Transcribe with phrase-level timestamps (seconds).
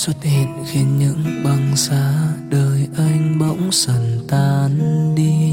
[0.00, 2.12] xuất hiện khiến những băng giá
[2.50, 4.78] đời anh bỗng dần tan
[5.14, 5.52] đi.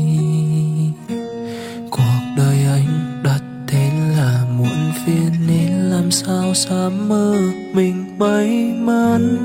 [1.92, 7.36] Cuộc đời anh đặt thế là muộn phiền nên làm sao dám mơ
[7.74, 9.38] mình may mắn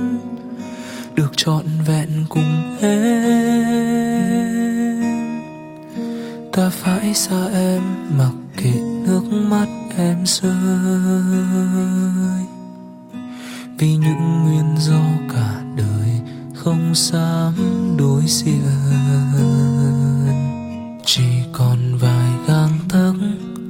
[1.15, 3.43] được trọn vẹn cùng em.
[6.53, 7.83] Ta phải xa em,
[8.19, 8.73] mặc kệ
[9.07, 10.53] nước mắt em rơi
[13.83, 15.03] vì những nguyên do
[15.35, 16.21] cả đời
[16.55, 17.55] không dám
[17.99, 18.63] đối diện.
[21.05, 23.15] Chỉ còn vài gang tấc,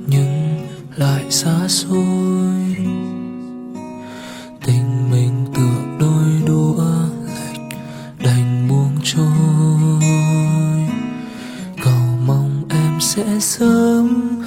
[0.07, 0.67] nhưng
[0.97, 2.77] lại xa xôi.
[4.67, 6.85] Tình mình tựa đôi đũa
[7.27, 7.79] lệch,
[8.25, 10.03] đành buông trôi.
[11.85, 14.39] Cầu mong em sẽ sớm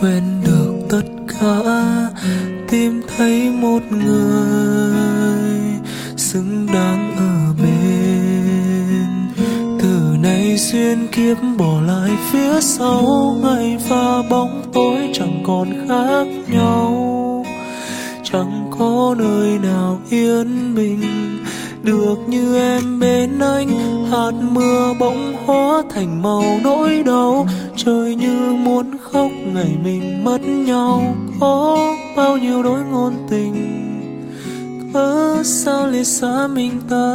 [0.00, 1.04] quên được tất
[1.40, 2.10] cả,
[2.68, 4.57] tìm thấy một người
[6.32, 9.06] xứng đáng ở bên.
[9.80, 16.26] Từ nay duyên kiếp bỏ lại phía sau, ngày và bóng tối chẳng còn khác
[16.48, 17.46] nhau.
[18.24, 21.02] Chẳng có nơi nào yên bình,
[21.82, 23.68] được như em bên anh.
[24.10, 30.40] Hạt mưa bỗng hóa thành màu nỗi đau, trời như muốn khóc ngày mình mất
[30.40, 31.16] nhau.
[31.40, 31.78] Có
[32.16, 33.87] bao nhiêu đôi ngôn tình
[34.98, 37.14] cớ sao lìa xa mình ta.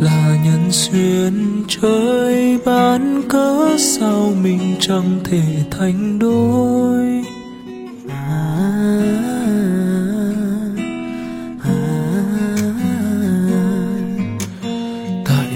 [0.00, 7.27] Là nhân duyên trời ban cớ sao mình chẳng thể thành đôi?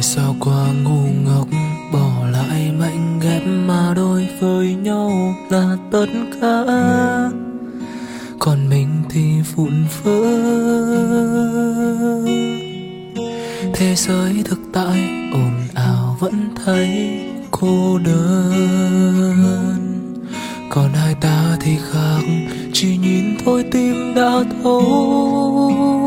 [0.03, 1.49] Sao qua ngu ngốc
[1.93, 6.07] bỏ lại mạnh ghép mà đôi với nhau là tất
[6.41, 6.65] cả.
[8.39, 10.23] Còn mình thì vụn vỡ.
[13.75, 15.01] Thế giới thực tại
[15.33, 17.21] ồn ào vẫn thấy
[17.51, 19.79] cô đơn.
[20.71, 22.23] Còn hai ta thì khác,
[22.73, 26.02] chỉ nhìn thôi tim đã thấu.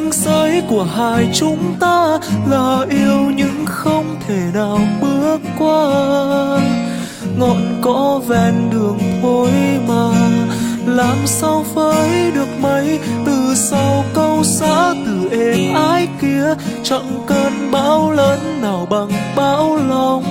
[0.00, 2.18] Ranh giới của hai chúng ta
[2.50, 5.86] là yêu nhưng không thể nào bước qua.
[7.38, 9.50] Ngọn cỏ ven đường thôi
[9.88, 10.10] mà,
[10.86, 17.70] làm sao với được mấy từ sau câu xã từ êm ái kia, chẳng cơn
[17.70, 20.24] bão lớn nào bằng bão lòng.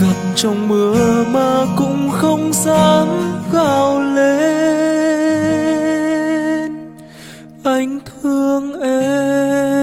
[0.00, 3.08] Gặp trong mưa mà cũng không dám
[3.52, 3.87] gào
[8.48, 9.77] thương em.